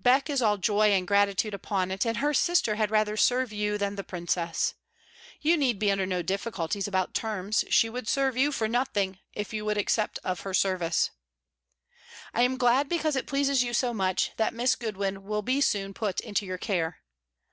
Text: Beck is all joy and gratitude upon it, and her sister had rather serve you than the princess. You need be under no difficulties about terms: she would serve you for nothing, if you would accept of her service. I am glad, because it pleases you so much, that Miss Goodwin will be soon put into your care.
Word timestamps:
Beck 0.00 0.28
is 0.28 0.42
all 0.42 0.58
joy 0.58 0.88
and 0.90 1.06
gratitude 1.06 1.54
upon 1.54 1.92
it, 1.92 2.04
and 2.04 2.16
her 2.16 2.34
sister 2.34 2.74
had 2.74 2.90
rather 2.90 3.16
serve 3.16 3.52
you 3.52 3.78
than 3.78 3.94
the 3.94 4.02
princess. 4.02 4.74
You 5.40 5.56
need 5.56 5.78
be 5.78 5.92
under 5.92 6.04
no 6.04 6.20
difficulties 6.20 6.88
about 6.88 7.14
terms: 7.14 7.64
she 7.70 7.88
would 7.88 8.08
serve 8.08 8.36
you 8.36 8.50
for 8.50 8.66
nothing, 8.66 9.20
if 9.34 9.52
you 9.52 9.64
would 9.64 9.78
accept 9.78 10.18
of 10.24 10.40
her 10.40 10.52
service. 10.52 11.10
I 12.34 12.42
am 12.42 12.56
glad, 12.58 12.88
because 12.88 13.14
it 13.14 13.28
pleases 13.28 13.62
you 13.62 13.72
so 13.72 13.94
much, 13.94 14.32
that 14.36 14.52
Miss 14.52 14.74
Goodwin 14.74 15.22
will 15.22 15.42
be 15.42 15.60
soon 15.60 15.94
put 15.94 16.18
into 16.18 16.44
your 16.44 16.58
care. 16.58 16.98